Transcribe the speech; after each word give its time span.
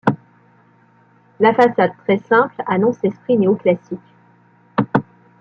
La 1.39 1.53
façade 1.53 1.91
très 2.05 2.17
simple 2.17 2.55
annonce 2.65 2.97
l'esprit 3.03 3.37
néoclassique. 3.37 3.99